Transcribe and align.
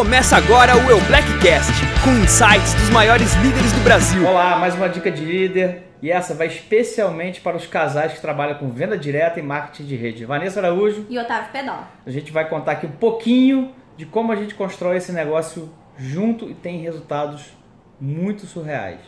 Começa 0.00 0.34
agora 0.34 0.74
o 0.78 0.90
Eu 0.90 0.98
Blackcast, 1.08 1.74
com 2.02 2.24
insights 2.24 2.72
dos 2.72 2.88
maiores 2.88 3.34
líderes 3.34 3.70
do 3.70 3.84
Brasil. 3.84 4.26
Olá, 4.26 4.56
mais 4.56 4.74
uma 4.74 4.88
dica 4.88 5.10
de 5.10 5.22
líder 5.22 5.82
e 6.00 6.10
essa 6.10 6.32
vai 6.32 6.46
especialmente 6.46 7.42
para 7.42 7.54
os 7.54 7.66
casais 7.66 8.14
que 8.14 8.20
trabalham 8.22 8.56
com 8.56 8.70
venda 8.70 8.96
direta 8.96 9.38
e 9.38 9.42
marketing 9.42 9.84
de 9.84 9.96
rede. 9.96 10.24
Vanessa 10.24 10.58
Araújo 10.58 11.04
e 11.10 11.18
Otávio 11.18 11.52
Pedó. 11.52 11.86
A 12.06 12.10
gente 12.10 12.32
vai 12.32 12.48
contar 12.48 12.72
aqui 12.72 12.86
um 12.86 12.92
pouquinho 12.92 13.74
de 13.94 14.06
como 14.06 14.32
a 14.32 14.36
gente 14.36 14.54
constrói 14.54 14.96
esse 14.96 15.12
negócio 15.12 15.70
junto 15.98 16.48
e 16.48 16.54
tem 16.54 16.80
resultados 16.80 17.48
muito 18.00 18.46
surreais. 18.46 19.02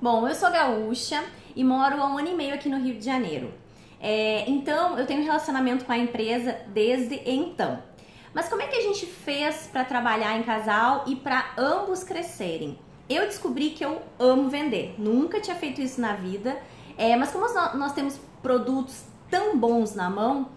Bom, 0.00 0.26
eu 0.26 0.34
sou 0.34 0.50
gaúcha 0.50 1.22
e 1.54 1.62
moro 1.62 2.02
há 2.02 2.06
um 2.08 2.18
ano 2.18 2.30
e 2.30 2.34
meio 2.34 2.52
aqui 2.52 2.68
no 2.68 2.80
Rio 2.80 2.98
de 2.98 3.04
Janeiro. 3.04 3.54
É, 4.00 4.42
então, 4.50 4.98
eu 4.98 5.06
tenho 5.06 5.20
um 5.20 5.24
relacionamento 5.24 5.84
com 5.84 5.92
a 5.92 5.98
empresa 5.98 6.56
desde 6.74 7.22
então. 7.24 7.91
Mas 8.34 8.48
como 8.48 8.62
é 8.62 8.66
que 8.66 8.76
a 8.76 8.80
gente 8.80 9.06
fez 9.06 9.68
para 9.70 9.84
trabalhar 9.84 10.38
em 10.38 10.42
casal 10.42 11.04
e 11.06 11.16
para 11.16 11.52
ambos 11.56 12.02
crescerem? 12.02 12.78
Eu 13.08 13.26
descobri 13.26 13.70
que 13.70 13.84
eu 13.84 14.00
amo 14.18 14.48
vender. 14.48 14.94
Nunca 14.98 15.40
tinha 15.40 15.56
feito 15.56 15.80
isso 15.80 16.00
na 16.00 16.14
vida. 16.14 16.56
É, 16.96 17.14
mas 17.16 17.30
como 17.30 17.46
nós 17.76 17.92
temos 17.92 18.18
produtos 18.42 19.04
tão 19.30 19.58
bons 19.58 19.94
na 19.94 20.08
mão, 20.08 20.50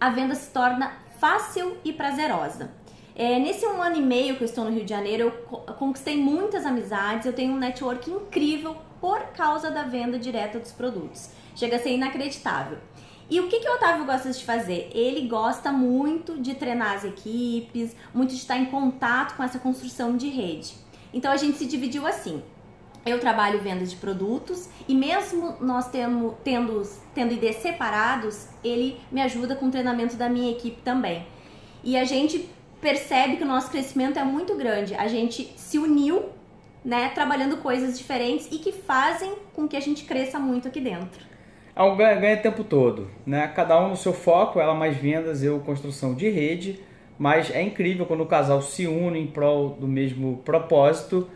a 0.00 0.10
venda 0.10 0.34
se 0.34 0.50
torna 0.50 0.92
fácil 1.18 1.76
e 1.84 1.92
prazerosa. 1.92 2.70
É, 3.14 3.38
nesse 3.38 3.66
um 3.66 3.80
ano 3.80 3.96
e 3.96 4.02
meio 4.02 4.36
que 4.36 4.42
eu 4.42 4.44
estou 4.44 4.64
no 4.64 4.70
Rio 4.70 4.84
de 4.84 4.90
Janeiro, 4.90 5.32
eu 5.50 5.74
conquistei 5.74 6.18
muitas 6.18 6.66
amizades, 6.66 7.26
eu 7.26 7.32
tenho 7.32 7.54
um 7.54 7.56
network 7.56 8.10
incrível 8.10 8.76
por 9.00 9.20
causa 9.28 9.70
da 9.70 9.84
venda 9.84 10.18
direta 10.18 10.58
dos 10.58 10.72
produtos. 10.72 11.30
Chega 11.54 11.76
a 11.76 11.78
ser 11.78 11.92
inacreditável. 11.92 12.78
E 13.28 13.40
o 13.40 13.48
que, 13.48 13.58
que 13.58 13.68
o 13.68 13.74
Otávio 13.74 14.04
gosta 14.04 14.30
de 14.30 14.44
fazer? 14.44 14.88
Ele 14.94 15.26
gosta 15.26 15.72
muito 15.72 16.40
de 16.40 16.54
treinar 16.54 16.94
as 16.94 17.04
equipes, 17.04 17.96
muito 18.14 18.30
de 18.30 18.36
estar 18.36 18.56
em 18.56 18.66
contato 18.66 19.36
com 19.36 19.42
essa 19.42 19.58
construção 19.58 20.16
de 20.16 20.28
rede. 20.28 20.74
Então 21.12 21.32
a 21.32 21.36
gente 21.36 21.58
se 21.58 21.66
dividiu 21.66 22.06
assim. 22.06 22.40
Eu 23.04 23.18
trabalho 23.18 23.60
venda 23.60 23.84
de 23.84 23.96
produtos 23.96 24.68
e 24.86 24.94
mesmo 24.94 25.56
nós 25.60 25.88
temos, 25.88 26.34
tendo, 26.44 26.82
tendo 27.14 27.34
IDs 27.34 27.56
separados, 27.56 28.46
ele 28.62 29.00
me 29.10 29.20
ajuda 29.20 29.56
com 29.56 29.66
o 29.66 29.70
treinamento 29.70 30.16
da 30.16 30.28
minha 30.28 30.52
equipe 30.52 30.80
também. 30.82 31.26
E 31.82 31.96
a 31.96 32.04
gente 32.04 32.48
percebe 32.80 33.36
que 33.36 33.42
o 33.42 33.46
nosso 33.46 33.70
crescimento 33.70 34.18
é 34.20 34.24
muito 34.24 34.54
grande. 34.54 34.94
A 34.94 35.08
gente 35.08 35.52
se 35.56 35.78
uniu, 35.78 36.26
né, 36.84 37.08
trabalhando 37.08 37.56
coisas 37.56 37.98
diferentes 37.98 38.46
e 38.52 38.58
que 38.58 38.70
fazem 38.70 39.34
com 39.52 39.66
que 39.66 39.76
a 39.76 39.80
gente 39.80 40.04
cresça 40.04 40.38
muito 40.38 40.68
aqui 40.68 40.80
dentro 40.80 41.35
é 41.76 41.82
um 41.82 41.94
ganha-ganha 41.94 42.38
o 42.38 42.42
tempo 42.42 42.64
todo. 42.64 43.08
Né? 43.26 43.46
Cada 43.48 43.78
um 43.78 43.90
no 43.90 43.96
seu 43.96 44.14
foco, 44.14 44.58
ela 44.58 44.74
mais 44.74 44.96
vendas, 44.96 45.42
eu 45.42 45.60
construção 45.60 46.14
de 46.14 46.28
rede. 46.30 46.80
Mas 47.18 47.50
é 47.50 47.62
incrível 47.62 48.06
quando 48.06 48.22
o 48.22 48.26
casal 48.26 48.62
se 48.62 48.86
une 48.86 49.20
em 49.20 49.26
prol 49.26 49.70
do 49.70 49.86
mesmo 49.86 50.38
propósito, 50.38 51.28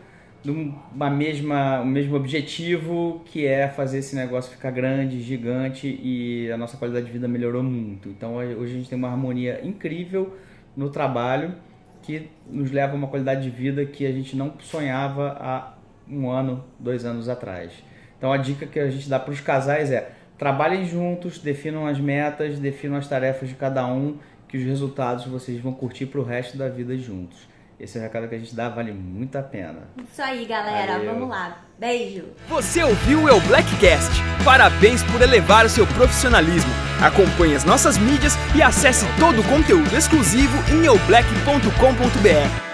de 0.43 0.49
uma 0.49 1.09
mesma, 1.09 1.81
um 1.81 1.85
mesmo 1.85 2.15
objetivo, 2.15 3.21
que 3.25 3.45
é 3.45 3.67
fazer 3.67 3.99
esse 3.99 4.15
negócio 4.15 4.51
ficar 4.51 4.71
grande, 4.71 5.21
gigante 5.21 5.87
e 5.87 6.51
a 6.51 6.57
nossa 6.57 6.77
qualidade 6.77 7.05
de 7.05 7.11
vida 7.11 7.27
melhorou 7.27 7.63
muito. 7.63 8.09
Então 8.09 8.35
hoje 8.35 8.73
a 8.73 8.77
gente 8.77 8.89
tem 8.89 8.97
uma 8.97 9.09
harmonia 9.09 9.59
incrível 9.63 10.35
no 10.75 10.89
trabalho 10.89 11.53
que 12.01 12.29
nos 12.47 12.71
leva 12.71 12.93
a 12.93 12.95
uma 12.95 13.07
qualidade 13.07 13.43
de 13.43 13.49
vida 13.49 13.85
que 13.85 14.05
a 14.05 14.11
gente 14.11 14.35
não 14.35 14.53
sonhava 14.59 15.37
há 15.39 15.73
um 16.09 16.29
ano, 16.29 16.63
dois 16.79 17.05
anos 17.05 17.29
atrás. 17.29 17.71
Então 18.17 18.31
a 18.31 18.37
dica 18.37 18.65
que 18.65 18.79
a 18.79 18.89
gente 18.89 19.07
dá 19.07 19.19
para 19.19 19.31
os 19.31 19.41
casais 19.41 19.91
é 19.91 20.11
Trabalhem 20.41 20.87
juntos, 20.87 21.37
definam 21.37 21.85
as 21.85 21.99
metas, 21.99 22.57
definam 22.57 22.97
as 22.97 23.07
tarefas 23.07 23.47
de 23.47 23.53
cada 23.53 23.85
um, 23.85 24.17
que 24.47 24.57
os 24.57 24.63
resultados 24.63 25.27
vocês 25.27 25.61
vão 25.61 25.71
curtir 25.71 26.07
para 26.07 26.19
o 26.19 26.23
resto 26.23 26.57
da 26.57 26.67
vida 26.67 26.97
juntos. 26.97 27.47
Esse 27.79 27.99
é 27.99 28.01
o 28.01 28.03
recado 28.03 28.27
que 28.27 28.33
a 28.33 28.39
gente 28.39 28.55
dá, 28.55 28.67
vale 28.67 28.91
muito 28.91 29.35
a 29.35 29.43
pena. 29.43 29.81
Isso 30.03 30.19
aí, 30.19 30.43
galera. 30.47 30.93
Valeu. 30.93 31.13
Vamos 31.13 31.29
lá. 31.29 31.63
Beijo. 31.77 32.23
Você 32.49 32.83
ouviu 32.83 33.21
o 33.21 33.29
El 33.29 33.39
Blackcast. 33.41 34.19
Parabéns 34.43 35.03
por 35.03 35.21
elevar 35.21 35.63
o 35.63 35.69
seu 35.69 35.85
profissionalismo. 35.85 36.71
Acompanhe 36.99 37.53
as 37.53 37.63
nossas 37.63 37.99
mídias 37.99 38.33
e 38.55 38.63
acesse 38.63 39.05
todo 39.19 39.41
o 39.41 39.47
conteúdo 39.47 39.95
exclusivo 39.95 40.57
em 40.73 40.85
eublack.com.br. 40.85 42.70